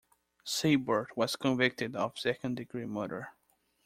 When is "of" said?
1.95-2.17